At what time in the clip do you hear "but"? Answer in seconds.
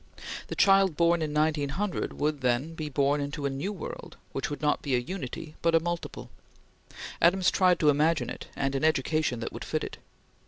5.61-5.75